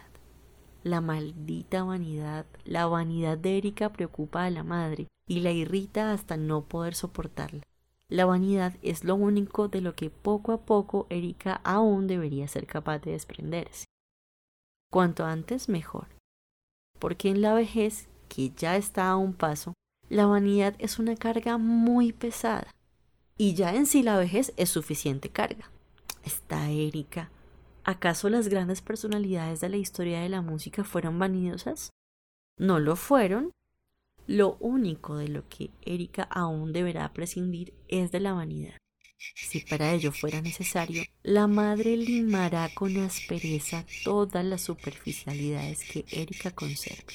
la 0.85 1.01
maldita 1.01 1.83
vanidad, 1.83 2.45
la 2.65 2.87
vanidad 2.87 3.39
de 3.39 3.57
Erika 3.57 3.91
preocupa 3.91 4.45
a 4.45 4.51
la 4.51 4.63
madre 4.63 5.09
y 5.27 5.41
la 5.41 5.51
irrita 5.51 6.13
hasta 6.13 6.37
no 6.37 6.67
poder 6.67 6.95
soportarla. 6.95 7.63
La 8.11 8.27
vanidad 8.27 8.77
es 8.83 9.03
lo 9.03 9.15
único 9.15 9.69
de 9.69 9.81
lo 9.81 9.95
que 9.95 10.11
poco 10.11 10.53
a 10.53 10.61
poco 10.61 11.07
Erika 11.09 11.63
aún 11.65 12.07
debería 12.07 12.47
ser 12.49 12.67
capaz 12.67 12.99
de 12.99 13.13
desprenderse. 13.13 13.87
Cuanto 14.93 15.25
antes 15.25 15.71
mejor, 15.71 16.07
porque 16.99 17.31
en 17.31 17.41
la 17.41 17.55
vejez, 17.55 18.07
que 18.29 18.51
ya 18.51 18.77
está 18.77 19.09
a 19.09 19.17
un 19.17 19.33
paso, 19.33 19.73
la 20.11 20.27
vanidad 20.27 20.75
es 20.79 20.99
una 20.99 21.17
carga 21.17 21.57
muy 21.57 22.13
pesada. 22.13 22.71
Y 23.39 23.55
ya 23.55 23.75
en 23.75 23.87
sí 23.87 24.03
la 24.03 24.19
vejez 24.19 24.53
es 24.59 24.69
suficiente 24.69 25.31
carga. 25.31 25.71
Está 26.25 26.71
Erika 26.71 27.31
¿Acaso 27.85 28.31
las 28.31 28.49
grandes 28.49 28.81
personalidades 28.81 29.61
de 29.61 29.69
la 29.69 29.77
historia 29.77 30.21
de 30.21 30.31
la 30.31 30.41
música 30.41 30.85
fueron 30.85 31.19
vanidosas? 31.19 31.91
No 32.57 32.81
lo 32.81 32.97
fueron. 32.97 33.53
Lo 34.27 34.57
único 34.59 35.17
de 35.17 35.29
lo 35.29 35.47
que 35.51 35.71
Erika 35.83 36.23
aún 36.23 36.73
deberá 36.73 37.13
prescindir 37.13 37.75
es 37.89 38.11
de 38.11 38.21
la 38.21 38.33
vanidad. 38.33 38.79
Si 39.35 39.61
para 39.61 39.93
ello 39.93 40.13
fuera 40.13 40.41
necesario, 40.41 41.05
la 41.23 41.47
madre 41.47 41.99
limará 41.99 42.71
con 42.75 42.97
aspereza 42.97 43.85
todas 44.03 44.45
las 44.45 44.63
superficialidades 44.63 45.85
que 45.85 46.07
Erika 46.11 46.53
conserve. 46.53 47.13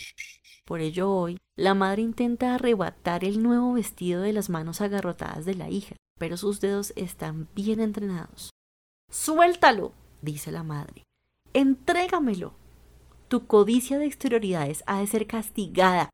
Por 0.65 0.81
ello 0.81 1.11
hoy, 1.11 1.39
la 1.55 1.73
madre 1.73 2.03
intenta 2.03 2.53
arrebatar 2.53 3.25
el 3.25 3.41
nuevo 3.41 3.73
vestido 3.73 4.21
de 4.21 4.33
las 4.33 4.49
manos 4.49 4.81
agarrotadas 4.81 5.45
de 5.45 5.55
la 5.55 5.69
hija, 5.69 5.95
pero 6.19 6.37
sus 6.37 6.61
dedos 6.61 6.93
están 6.95 7.47
bien 7.55 7.79
entrenados. 7.79 8.51
¡Suéltalo! 9.09 9.93
Dice 10.21 10.51
la 10.51 10.63
madre. 10.63 11.03
Entrégamelo. 11.53 12.53
Tu 13.27 13.45
codicia 13.45 13.99
de 13.99 14.05
exterioridades 14.05 14.83
ha 14.87 14.99
de 14.99 15.07
ser 15.07 15.27
castigada. 15.27 16.09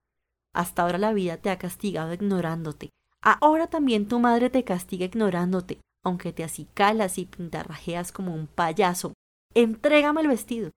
Hasta 0.54 0.84
ahora 0.84 0.98
la 0.98 1.14
vida 1.14 1.38
te 1.38 1.50
ha 1.50 1.58
castigado 1.58 2.14
ignorándote. 2.14 2.90
Ahora 3.22 3.68
también 3.68 4.08
tu 4.08 4.20
madre 4.20 4.50
te 4.50 4.64
castiga 4.64 5.06
ignorándote, 5.06 5.80
aunque 6.04 6.32
te 6.32 6.44
acicalas 6.44 7.18
y 7.18 7.26
pintarrajeas 7.26 8.12
como 8.12 8.34
un 8.34 8.48
payaso. 8.48 9.14
Entrégame 9.54 10.22
el 10.22 10.28
vestido. 10.28 10.72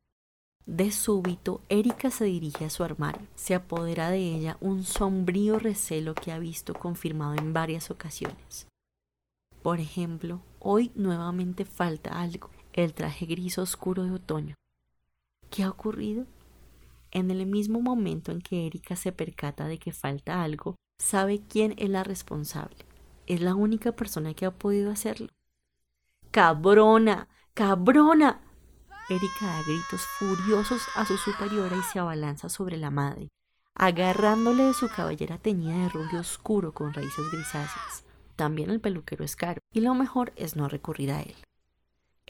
De 0.65 0.93
súbito, 0.93 1.63
Erika 1.69 2.11
se 2.11 2.25
dirige 2.27 2.67
a 2.67 2.71
su 2.71 2.85
armario. 2.85 3.27
Se 3.35 3.55
apodera 3.55 4.11
de 4.11 4.19
ella 4.19 4.57
un 4.61 4.85
sombrío 4.85 5.59
recelo 5.59 6.15
que 6.15 6.31
ha 6.31 6.39
visto 6.39 6.75
confirmado 6.75 7.35
en 7.35 7.53
varias 7.53 7.91
ocasiones. 7.91 8.67
Por 9.63 9.81
ejemplo, 9.81 10.41
hoy 10.61 10.93
nuevamente 10.95 11.65
falta 11.65 12.21
algo 12.21 12.51
el 12.73 12.95
traje 12.95 13.27
gris 13.27 13.59
oscuro 13.59 14.05
de 14.05 14.13
otoño. 14.13 14.55
¿Qué 15.51 15.63
ha 15.63 15.71
ocurrido? 15.71 16.27
En 17.11 17.31
el 17.31 17.47
mismo 17.47 17.81
momento 17.81 18.33
en 18.33 18.41
que 18.41 18.67
Erika 18.67 18.97
se 18.97 19.13
percata 19.13 19.67
de 19.67 19.79
que 19.79 19.93
falta 19.93 20.43
algo, 20.43 20.77
sabe 20.99 21.41
quién 21.49 21.75
es 21.79 21.89
la 21.89 22.05
responsable. 22.05 22.77
Es 23.27 23.41
la 23.41 23.55
única 23.55 23.93
persona 23.93 24.35
que 24.35 24.47
ha 24.47 24.51
podido 24.51 24.91
hacerlo. 24.91 25.29
¡Cabrona! 26.31 27.29
¡Cabrona! 27.55 28.41
Erika 29.09 29.47
da 29.47 29.63
gritos 29.63 30.03
furiosos 30.19 30.83
a 30.95 31.07
su 31.07 31.17
superiora 31.17 31.77
y 31.77 31.83
se 31.83 31.99
abalanza 31.99 32.51
sobre 32.51 32.77
la 32.77 32.91
madre, 32.91 33.29
agarrándole 33.75 34.65
de 34.65 34.75
su 34.75 34.89
cabellera 34.89 35.39
teñida 35.39 35.79
de 35.79 35.89
rubio 35.89 36.21
oscuro 36.21 36.73
con 36.75 36.93
raíces 36.93 37.25
grisáceas. 37.33 38.05
También 38.37 38.69
el 38.71 38.81
peluquero 38.81 39.25
es 39.25 39.35
caro, 39.35 39.61
y 39.73 39.81
lo 39.81 39.95
mejor 39.95 40.33
es 40.37 40.57
no 40.57 40.69
recurrir 40.69 41.11
a 41.11 41.23
él. 41.23 41.35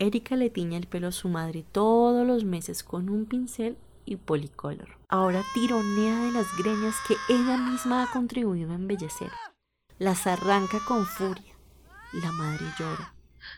Erika 0.01 0.37
le 0.37 0.49
tiña 0.49 0.79
el 0.79 0.87
pelo 0.87 1.09
a 1.09 1.13
su 1.13 1.29
madre 1.29 1.65
todos 1.73 2.25
los 2.25 2.45
meses 2.45 2.85
con 2.85 3.09
un 3.09 3.27
pincel 3.27 3.77
y 4.05 4.15
policolor. 4.15 4.97
Ahora 5.09 5.43
tironea 5.55 6.25
de 6.25 6.31
las 6.31 6.47
greñas 6.57 6.95
que 7.09 7.17
ella 7.29 7.57
misma 7.57 8.05
ha 8.05 8.13
contribuido 8.13 8.71
a 8.71 8.77
embellecer. 8.77 9.33
Las 9.99 10.29
arranca 10.29 10.79
con 10.87 11.05
furia. 11.05 11.53
La 12.13 12.31
madre 12.31 12.65
llora. 12.79 13.13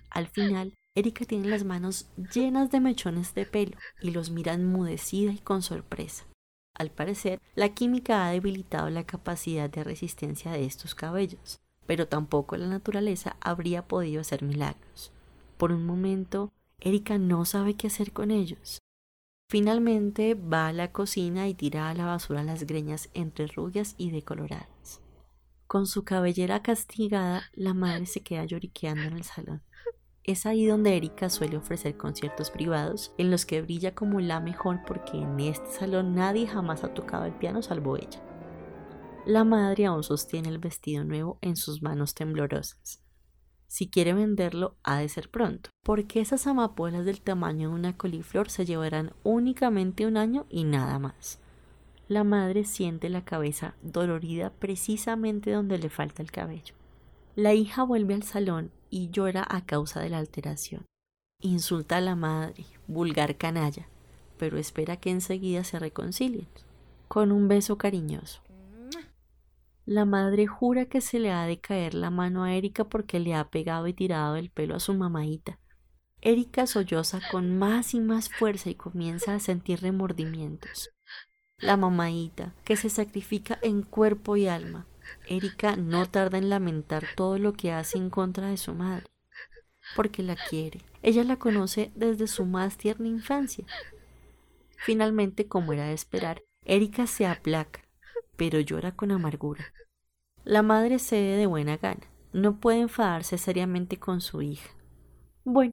Al 0.09 0.28
final, 0.28 0.73
Erika 0.94 1.26
tiene 1.26 1.47
las 1.47 1.64
manos 1.64 2.09
llenas 2.32 2.70
de 2.70 2.80
mechones 2.80 3.35
de 3.35 3.44
pelo 3.44 3.76
y 4.00 4.11
los 4.11 4.30
mira 4.30 4.54
enmudecida 4.54 5.32
y 5.32 5.38
con 5.38 5.61
sorpresa. 5.61 6.25
Al 6.75 6.90
parecer, 6.90 7.38
la 7.54 7.68
química 7.75 8.26
ha 8.26 8.30
debilitado 8.30 8.88
la 8.88 9.04
capacidad 9.04 9.68
de 9.68 9.85
resistencia 9.85 10.52
de 10.52 10.64
estos 10.64 10.94
cabellos, 10.94 11.61
pero 11.87 12.09
tampoco 12.09 12.56
la 12.56 12.66
naturaleza 12.66 13.37
habría 13.40 13.87
podido 13.87 14.23
hacer 14.23 14.42
milagros. 14.42 15.12
Por 15.60 15.72
un 15.72 15.84
momento, 15.84 16.54
Erika 16.78 17.18
no 17.18 17.44
sabe 17.44 17.74
qué 17.74 17.88
hacer 17.88 18.14
con 18.14 18.30
ellos. 18.30 18.78
Finalmente 19.50 20.32
va 20.32 20.68
a 20.68 20.72
la 20.72 20.90
cocina 20.90 21.48
y 21.48 21.54
tira 21.54 21.90
a 21.90 21.94
la 21.94 22.06
basura 22.06 22.42
las 22.42 22.64
greñas 22.64 23.10
entre 23.12 23.46
rubias 23.46 23.94
y 23.98 24.10
decoloradas. 24.10 25.02
Con 25.66 25.86
su 25.86 26.02
cabellera 26.02 26.62
castigada, 26.62 27.42
la 27.52 27.74
madre 27.74 28.06
se 28.06 28.22
queda 28.22 28.46
lloriqueando 28.46 29.02
en 29.02 29.18
el 29.18 29.24
salón. 29.24 29.62
Es 30.24 30.46
ahí 30.46 30.64
donde 30.64 30.96
Erika 30.96 31.28
suele 31.28 31.58
ofrecer 31.58 31.98
conciertos 31.98 32.50
privados 32.50 33.12
en 33.18 33.30
los 33.30 33.44
que 33.44 33.60
brilla 33.60 33.94
como 33.94 34.18
la 34.20 34.40
mejor 34.40 34.80
porque 34.86 35.18
en 35.18 35.38
este 35.40 35.70
salón 35.72 36.14
nadie 36.14 36.46
jamás 36.46 36.84
ha 36.84 36.94
tocado 36.94 37.26
el 37.26 37.34
piano 37.34 37.60
salvo 37.60 37.98
ella. 37.98 38.22
La 39.26 39.44
madre 39.44 39.84
aún 39.84 40.04
sostiene 40.04 40.48
el 40.48 40.58
vestido 40.58 41.04
nuevo 41.04 41.36
en 41.42 41.56
sus 41.56 41.82
manos 41.82 42.14
temblorosas. 42.14 43.00
Si 43.70 43.86
quiere 43.86 44.14
venderlo, 44.14 44.74
ha 44.82 44.98
de 44.98 45.08
ser 45.08 45.30
pronto, 45.30 45.70
porque 45.84 46.20
esas 46.20 46.48
amapolas 46.48 47.04
del 47.04 47.20
tamaño 47.20 47.68
de 47.68 47.74
una 47.76 47.96
coliflor 47.96 48.50
se 48.50 48.64
llevarán 48.64 49.12
únicamente 49.22 50.06
un 50.06 50.16
año 50.16 50.44
y 50.50 50.64
nada 50.64 50.98
más. 50.98 51.38
La 52.08 52.24
madre 52.24 52.64
siente 52.64 53.08
la 53.08 53.24
cabeza 53.24 53.76
dolorida 53.80 54.50
precisamente 54.50 55.52
donde 55.52 55.78
le 55.78 55.88
falta 55.88 56.20
el 56.20 56.32
cabello. 56.32 56.74
La 57.36 57.54
hija 57.54 57.84
vuelve 57.84 58.14
al 58.14 58.24
salón 58.24 58.72
y 58.90 59.10
llora 59.10 59.46
a 59.48 59.64
causa 59.64 60.00
de 60.00 60.10
la 60.10 60.18
alteración. 60.18 60.84
Insulta 61.40 61.98
a 61.98 62.00
la 62.00 62.16
madre, 62.16 62.66
vulgar 62.88 63.36
canalla, 63.36 63.86
pero 64.36 64.58
espera 64.58 64.96
que 64.96 65.10
enseguida 65.10 65.62
se 65.62 65.78
reconcilien, 65.78 66.48
con 67.06 67.30
un 67.30 67.46
beso 67.46 67.78
cariñoso. 67.78 68.42
La 69.90 70.04
madre 70.04 70.47
jura 70.47 70.85
que 70.85 71.00
se 71.00 71.18
le 71.18 71.32
ha 71.32 71.47
de 71.47 71.59
caer 71.59 71.94
la 71.94 72.11
mano 72.11 72.44
a 72.44 72.54
Erika 72.54 72.85
porque 72.85 73.18
le 73.18 73.35
ha 73.35 73.50
pegado 73.50 73.88
y 73.88 73.92
tirado 73.92 74.37
el 74.37 74.49
pelo 74.49 74.76
a 74.76 74.78
su 74.78 74.94
mamaita. 74.94 75.59
Erika 76.20 76.68
solloza 76.68 77.20
con 77.32 77.59
más 77.59 77.92
y 77.94 77.99
más 77.99 78.28
fuerza 78.28 78.70
y 78.70 78.76
comienza 78.76 79.35
a 79.35 79.40
sentir 79.40 79.80
remordimientos. 79.80 80.90
La 81.59 81.76
mamaita, 81.76 82.54
que 82.64 82.76
se 82.76 82.88
sacrifica 82.88 83.59
en 83.62 83.82
cuerpo 83.82 84.37
y 84.37 84.47
alma. 84.47 84.87
Erika 85.28 85.75
no 85.75 86.06
tarda 86.06 86.38
en 86.38 86.50
lamentar 86.50 87.04
todo 87.16 87.38
lo 87.38 87.54
que 87.54 87.73
hace 87.73 87.99
en 87.99 88.11
contra 88.11 88.47
de 88.47 88.59
su 88.59 88.73
madre, 88.75 89.11
porque 89.97 90.23
la 90.23 90.37
quiere. 90.37 90.82
Ella 91.02 91.25
la 91.25 91.35
conoce 91.35 91.90
desde 91.97 92.28
su 92.28 92.44
más 92.44 92.76
tierna 92.76 93.09
infancia. 93.09 93.64
Finalmente, 94.76 95.49
como 95.49 95.73
era 95.73 95.87
de 95.87 95.94
esperar, 95.94 96.44
Erika 96.64 97.09
se 97.09 97.26
aplaca 97.26 97.89
pero 98.40 98.59
llora 98.59 98.92
con 98.92 99.11
amargura. 99.11 99.66
La 100.44 100.62
madre 100.62 100.99
cede 100.99 101.37
de 101.37 101.44
buena 101.44 101.76
gana. 101.76 102.11
No 102.32 102.59
puede 102.59 102.80
enfadarse 102.80 103.37
seriamente 103.37 103.99
con 103.99 104.23
su 104.23 104.40
hija. 104.40 104.70
Bueno, 105.44 105.73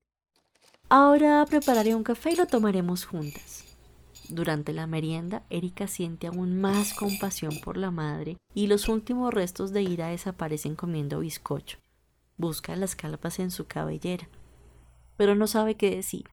ahora 0.90 1.46
prepararé 1.50 1.96
un 1.96 2.04
café 2.04 2.34
y 2.34 2.36
lo 2.36 2.46
tomaremos 2.46 3.06
juntas. 3.06 3.64
Durante 4.28 4.74
la 4.74 4.86
merienda, 4.86 5.44
Erika 5.50 5.88
siente 5.88 6.28
aún 6.28 6.60
más 6.60 6.94
compasión 6.94 7.58
por 7.62 7.78
la 7.78 7.90
madre 7.90 8.36
y 8.54 8.68
los 8.68 8.90
últimos 8.90 9.34
restos 9.34 9.72
de 9.72 9.84
ira 9.84 10.10
desaparecen 10.10 10.76
comiendo 10.76 11.22
bizcocho. 11.22 11.78
Busca 12.36 12.76
las 12.76 12.98
calpas 12.98 13.40
en 13.40 13.50
su 13.50 13.66
cabellera, 13.66 14.28
pero 15.16 15.36
no 15.36 15.48
sabe 15.48 15.76
qué 15.76 15.96
decir, 15.96 16.26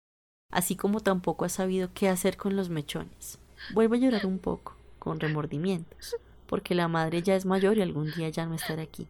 así 0.50 0.74
como 0.74 0.98
tampoco 0.98 1.44
ha 1.44 1.48
sabido 1.48 1.90
qué 1.94 2.08
hacer 2.08 2.36
con 2.36 2.56
los 2.56 2.70
mechones. 2.70 3.38
Vuelve 3.72 3.98
a 3.98 4.00
llorar 4.00 4.26
un 4.26 4.40
poco, 4.40 4.74
con 5.04 5.20
remordimientos, 5.20 6.16
porque 6.46 6.74
la 6.74 6.88
madre 6.88 7.22
ya 7.22 7.36
es 7.36 7.44
mayor 7.44 7.76
y 7.76 7.82
algún 7.82 8.10
día 8.10 8.30
ya 8.30 8.46
no 8.46 8.54
estará 8.54 8.82
aquí, 8.82 9.06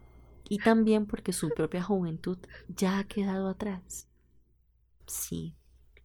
y 0.48 0.58
también 0.58 1.06
porque 1.06 1.32
su 1.32 1.50
propia 1.50 1.84
juventud 1.84 2.36
ya 2.68 2.98
ha 2.98 3.04
quedado 3.04 3.48
atrás. 3.48 4.08
Sí, 5.06 5.56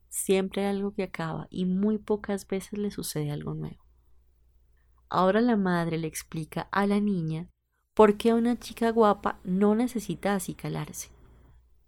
siempre 0.07 0.61
hay 0.61 0.75
algo 0.75 0.93
que 0.93 1.03
acaba 1.03 1.47
y 1.49 1.65
muy 1.65 1.97
pocas 1.97 2.47
veces 2.47 2.77
le 2.77 2.91
sucede 2.91 3.31
algo 3.31 3.55
nuevo. 3.55 3.83
Ahora 5.09 5.41
la 5.41 5.57
madre 5.57 5.97
le 5.97 6.07
explica 6.07 6.69
a 6.71 6.85
la 6.85 6.99
niña 6.99 7.49
por 7.95 8.15
qué 8.17 8.33
una 8.33 8.59
chica 8.59 8.91
guapa 8.91 9.39
no 9.43 9.73
necesita 9.73 10.35
acicalarse. 10.35 11.09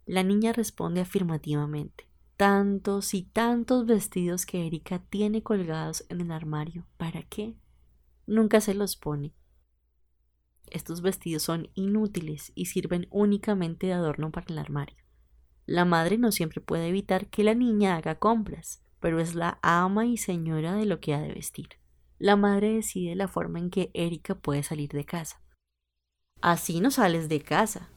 La 0.06 0.24
niña 0.24 0.52
responde 0.52 1.00
afirmativamente. 1.00 2.08
Tantos 2.36 3.14
y 3.14 3.22
tantos 3.22 3.86
vestidos 3.86 4.44
que 4.44 4.66
Erika 4.66 4.98
tiene 4.98 5.44
colgados 5.44 6.04
en 6.08 6.20
el 6.20 6.32
armario. 6.32 6.84
¿Para 6.96 7.22
qué? 7.22 7.54
Nunca 8.32 8.60
se 8.60 8.74
los 8.74 8.96
pone. 8.96 9.34
Estos 10.70 11.02
vestidos 11.02 11.42
son 11.42 11.68
inútiles 11.74 12.50
y 12.54 12.66
sirven 12.66 13.06
únicamente 13.10 13.88
de 13.88 13.92
adorno 13.92 14.30
para 14.30 14.46
el 14.48 14.58
armario. 14.58 14.96
La 15.66 15.84
madre 15.84 16.16
no 16.16 16.32
siempre 16.32 16.60
puede 16.60 16.88
evitar 16.88 17.28
que 17.28 17.44
la 17.44 17.54
niña 17.54 17.96
haga 17.96 18.18
compras, 18.18 18.82
pero 19.00 19.20
es 19.20 19.34
la 19.34 19.58
ama 19.62 20.06
y 20.06 20.16
señora 20.16 20.74
de 20.74 20.86
lo 20.86 20.98
que 20.98 21.14
ha 21.14 21.20
de 21.20 21.34
vestir. 21.34 21.68
La 22.18 22.36
madre 22.36 22.72
decide 22.72 23.14
la 23.14 23.28
forma 23.28 23.58
en 23.58 23.68
que 23.68 23.90
Erika 23.92 24.34
puede 24.34 24.62
salir 24.62 24.90
de 24.90 25.04
casa. 25.04 25.42
Así 26.40 26.80
no 26.80 26.90
sales 26.90 27.28
de 27.28 27.40
casa, 27.40 27.90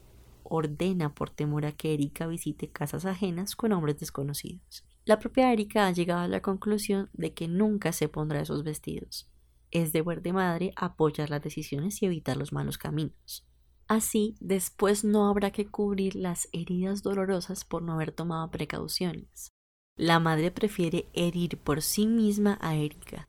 ordena 0.43 1.15
por 1.15 1.29
temor 1.29 1.65
a 1.65 1.71
que 1.71 1.93
Erika 1.93 2.27
visite 2.27 2.69
casas 2.69 3.05
ajenas 3.05 3.55
con 3.55 3.71
hombres 3.71 3.99
desconocidos. 3.99 4.85
La 5.05 5.19
propia 5.19 5.53
Erika 5.53 5.87
ha 5.87 5.91
llegado 5.91 6.21
a 6.21 6.27
la 6.27 6.41
conclusión 6.41 7.09
de 7.13 7.33
que 7.33 7.47
nunca 7.47 7.93
se 7.93 8.09
pondrá 8.09 8.41
esos 8.41 8.63
vestidos 8.63 9.29
es 9.75 9.91
deber 9.91 10.21
de 10.21 10.31
madre 10.31 10.73
apoyar 10.75 11.29
las 11.29 11.41
decisiones 11.41 12.01
y 12.01 12.05
evitar 12.05 12.37
los 12.37 12.53
malos 12.53 12.77
caminos. 12.77 13.45
Así, 13.87 14.35
después 14.39 15.03
no 15.03 15.27
habrá 15.27 15.51
que 15.51 15.67
cubrir 15.67 16.15
las 16.15 16.47
heridas 16.53 17.03
dolorosas 17.03 17.65
por 17.65 17.83
no 17.83 17.93
haber 17.93 18.11
tomado 18.11 18.49
precauciones. 18.49 19.51
La 19.97 20.19
madre 20.19 20.49
prefiere 20.49 21.07
herir 21.13 21.57
por 21.57 21.81
sí 21.81 22.07
misma 22.07 22.57
a 22.61 22.75
Erika 22.75 23.27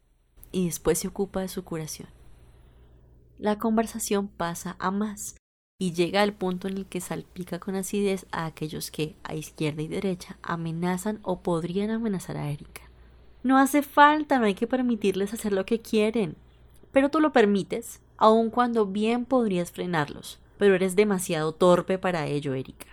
y 0.52 0.66
después 0.66 1.00
se 1.00 1.08
ocupa 1.08 1.40
de 1.40 1.48
su 1.48 1.64
curación. 1.64 2.08
La 3.38 3.58
conversación 3.58 4.28
pasa 4.28 4.76
a 4.78 4.90
más 4.90 5.36
y 5.78 5.92
llega 5.92 6.22
al 6.22 6.32
punto 6.32 6.68
en 6.68 6.78
el 6.78 6.86
que 6.86 7.00
salpica 7.00 7.58
con 7.58 7.74
acidez 7.74 8.26
a 8.30 8.46
aquellos 8.46 8.90
que, 8.90 9.16
a 9.24 9.34
izquierda 9.34 9.82
y 9.82 9.88
derecha, 9.88 10.38
amenazan 10.42 11.20
o 11.22 11.42
podrían 11.42 11.90
amenazar 11.90 12.36
a 12.36 12.50
Erika. 12.50 12.85
No 13.46 13.58
hace 13.58 13.82
falta, 13.82 14.40
no 14.40 14.46
hay 14.46 14.54
que 14.54 14.66
permitirles 14.66 15.32
hacer 15.32 15.52
lo 15.52 15.64
que 15.64 15.80
quieren. 15.80 16.34
Pero 16.90 17.10
tú 17.10 17.20
lo 17.20 17.30
permites, 17.30 18.02
aun 18.16 18.50
cuando 18.50 18.86
bien 18.86 19.24
podrías 19.24 19.70
frenarlos. 19.70 20.40
Pero 20.58 20.74
eres 20.74 20.96
demasiado 20.96 21.52
torpe 21.52 21.96
para 21.96 22.26
ello, 22.26 22.54
Erika. 22.54 22.88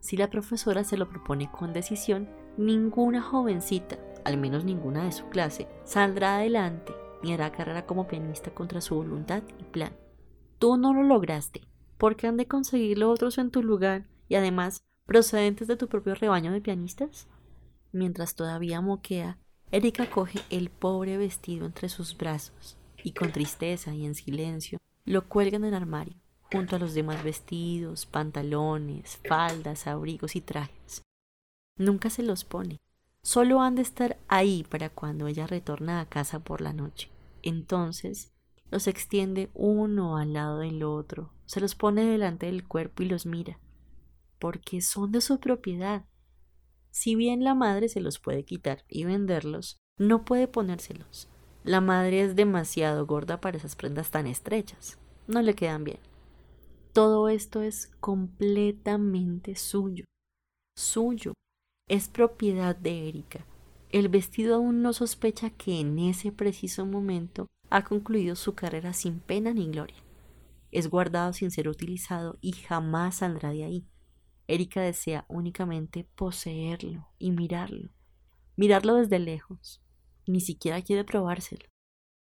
Si 0.00 0.16
la 0.16 0.28
profesora 0.28 0.82
se 0.82 0.96
lo 0.96 1.08
propone 1.08 1.48
con 1.52 1.72
decisión, 1.72 2.28
ninguna 2.56 3.22
jovencita, 3.22 3.96
al 4.24 4.38
menos 4.38 4.64
ninguna 4.64 5.04
de 5.04 5.12
su 5.12 5.28
clase, 5.28 5.68
saldrá 5.84 6.38
adelante 6.38 6.92
ni 7.22 7.32
hará 7.32 7.52
carrera 7.52 7.86
como 7.86 8.08
pianista 8.08 8.50
contra 8.50 8.80
su 8.80 8.96
voluntad 8.96 9.44
y 9.60 9.62
plan. 9.62 9.92
Tú 10.58 10.76
no 10.76 10.94
lo 10.94 11.04
lograste, 11.04 11.60
porque 11.96 12.26
han 12.26 12.36
de 12.36 12.48
conseguirlo 12.48 13.08
otros 13.08 13.38
en 13.38 13.52
tu 13.52 13.62
lugar 13.62 14.08
y 14.28 14.34
además 14.34 14.82
procedentes 15.06 15.68
de 15.68 15.76
tu 15.76 15.86
propio 15.86 16.16
rebaño 16.16 16.50
de 16.50 16.60
pianistas. 16.60 17.28
Mientras 17.92 18.34
todavía 18.34 18.80
moquea, 18.80 19.38
Erika 19.72 20.08
coge 20.08 20.40
el 20.48 20.70
pobre 20.70 21.16
vestido 21.16 21.66
entre 21.66 21.88
sus 21.88 22.16
brazos 22.16 22.76
y 23.02 23.12
con 23.12 23.32
tristeza 23.32 23.92
y 23.92 24.06
en 24.06 24.14
silencio 24.14 24.78
lo 25.04 25.28
cuelga 25.28 25.56
en 25.56 25.64
el 25.64 25.74
armario, 25.74 26.14
junto 26.52 26.76
a 26.76 26.78
los 26.78 26.94
demás 26.94 27.24
vestidos, 27.24 28.06
pantalones, 28.06 29.18
faldas, 29.28 29.88
abrigos 29.88 30.36
y 30.36 30.40
trajes. 30.40 31.02
Nunca 31.76 32.10
se 32.10 32.22
los 32.22 32.44
pone, 32.44 32.80
solo 33.22 33.60
han 33.60 33.74
de 33.74 33.82
estar 33.82 34.18
ahí 34.28 34.64
para 34.68 34.88
cuando 34.88 35.26
ella 35.26 35.48
retorna 35.48 36.00
a 36.00 36.08
casa 36.08 36.38
por 36.38 36.60
la 36.60 36.72
noche. 36.72 37.10
Entonces 37.42 38.32
los 38.70 38.86
extiende 38.86 39.50
uno 39.52 40.16
al 40.16 40.32
lado 40.32 40.58
del 40.60 40.84
otro, 40.84 41.32
se 41.44 41.60
los 41.60 41.74
pone 41.74 42.04
delante 42.04 42.46
del 42.46 42.66
cuerpo 42.66 43.02
y 43.02 43.06
los 43.06 43.26
mira, 43.26 43.58
porque 44.38 44.80
son 44.80 45.10
de 45.10 45.20
su 45.20 45.40
propiedad 45.40 46.04
si 46.96 47.14
bien 47.14 47.44
la 47.44 47.54
madre 47.54 47.90
se 47.90 48.00
los 48.00 48.18
puede 48.18 48.46
quitar 48.46 48.86
y 48.88 49.04
venderlos, 49.04 49.76
no 49.98 50.24
puede 50.24 50.48
ponérselos. 50.48 51.28
La 51.62 51.82
madre 51.82 52.22
es 52.22 52.36
demasiado 52.36 53.04
gorda 53.04 53.38
para 53.38 53.58
esas 53.58 53.76
prendas 53.76 54.10
tan 54.10 54.26
estrechas. 54.26 54.98
No 55.26 55.42
le 55.42 55.54
quedan 55.54 55.84
bien. 55.84 55.98
Todo 56.94 57.28
esto 57.28 57.60
es 57.60 57.88
completamente 58.00 59.56
suyo. 59.56 60.06
Suyo. 60.74 61.34
Es 61.86 62.08
propiedad 62.08 62.74
de 62.74 63.10
Erika. 63.10 63.44
El 63.90 64.08
vestido 64.08 64.54
aún 64.54 64.80
no 64.80 64.94
sospecha 64.94 65.50
que 65.50 65.78
en 65.78 65.98
ese 65.98 66.32
preciso 66.32 66.86
momento 66.86 67.46
ha 67.68 67.84
concluido 67.84 68.36
su 68.36 68.54
carrera 68.54 68.94
sin 68.94 69.20
pena 69.20 69.52
ni 69.52 69.68
gloria. 69.68 70.02
Es 70.72 70.88
guardado 70.88 71.34
sin 71.34 71.50
ser 71.50 71.68
utilizado 71.68 72.38
y 72.40 72.52
jamás 72.52 73.16
saldrá 73.16 73.50
de 73.50 73.64
ahí. 73.64 73.86
Erika 74.48 74.80
desea 74.80 75.24
únicamente 75.28 76.06
poseerlo 76.14 77.08
y 77.18 77.32
mirarlo, 77.32 77.90
mirarlo 78.56 78.94
desde 78.94 79.18
lejos. 79.18 79.80
Ni 80.26 80.40
siquiera 80.40 80.82
quiere 80.82 81.04
probárselo. 81.04 81.66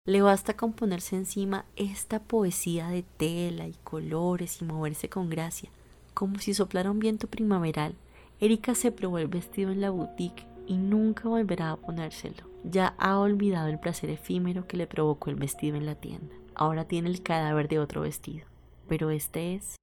Le 0.05 0.21
basta 0.21 0.57
con 0.57 0.73
ponerse 0.73 1.15
encima 1.15 1.65
esta 1.75 2.21
poesía 2.21 2.89
de 2.89 3.03
tela 3.03 3.67
y 3.67 3.73
colores 3.83 4.62
y 4.62 4.65
moverse 4.65 5.09
con 5.09 5.29
gracia, 5.29 5.69
como 6.13 6.39
si 6.39 6.53
soplara 6.53 6.91
un 6.91 6.99
viento 6.99 7.27
primaveral. 7.27 7.95
Erika 8.39 8.75
se 8.75 8.91
probó 8.91 9.19
el 9.19 9.27
vestido 9.27 9.71
en 9.71 9.79
la 9.79 9.89
boutique 9.89 10.45
y 10.67 10.75
nunca 10.77 11.29
volverá 11.29 11.71
a 11.71 11.77
ponérselo. 11.77 12.43
Ya 12.65 12.95
ha 12.97 13.17
olvidado 13.19 13.67
el 13.67 13.79
placer 13.79 14.09
efímero 14.09 14.67
que 14.67 14.77
le 14.77 14.88
provocó 14.88 15.29
el 15.29 15.36
vestido 15.36 15.77
en 15.77 15.86
la 15.86 15.95
tienda. 15.95 16.36
Ahora 16.55 16.86
tiene 16.86 17.09
el 17.09 17.23
cadáver 17.23 17.67
de 17.67 17.79
otro 17.79 18.01
vestido. 18.01 18.45
Pero 18.88 19.09
este 19.09 19.55
es, 19.55 19.77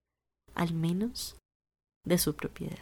al 0.55 0.75
menos, 0.75 1.40
de 2.05 2.19
su 2.19 2.35
propiedad. 2.35 2.79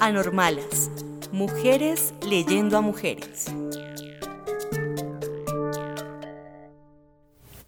Anormalas. 0.00 0.90
Mujeres 1.30 2.14
leyendo 2.26 2.76
a 2.78 2.80
mujeres. 2.80 3.46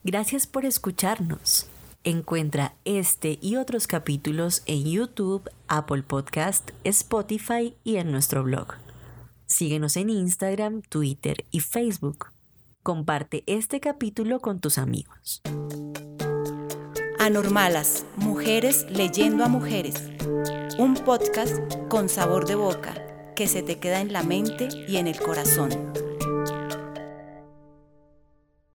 Gracias 0.02 0.46
por 0.46 0.64
escucharnos. 0.64 1.66
Encuentra 2.04 2.74
este 2.84 3.38
y 3.40 3.56
otros 3.56 3.86
capítulos 3.86 4.62
en 4.66 4.84
YouTube, 4.84 5.48
Apple 5.68 6.02
Podcast, 6.02 6.70
Spotify 6.82 7.76
y 7.84 7.96
en 7.96 8.10
nuestro 8.10 8.42
blog. 8.42 8.74
Síguenos 9.52 9.98
en 9.98 10.08
Instagram, 10.08 10.80
Twitter 10.80 11.44
y 11.50 11.60
Facebook. 11.60 12.28
Comparte 12.82 13.44
este 13.46 13.80
capítulo 13.80 14.40
con 14.40 14.60
tus 14.60 14.78
amigos. 14.78 15.42
Anormalas, 17.18 18.06
mujeres 18.16 18.86
leyendo 18.88 19.44
a 19.44 19.48
mujeres. 19.48 20.08
Un 20.78 20.94
podcast 20.94 21.58
con 21.90 22.08
sabor 22.08 22.46
de 22.46 22.54
boca 22.54 22.94
que 23.36 23.46
se 23.46 23.62
te 23.62 23.78
queda 23.78 24.00
en 24.00 24.14
la 24.14 24.22
mente 24.22 24.70
y 24.88 24.96
en 24.96 25.06
el 25.06 25.20
corazón. 25.20 25.92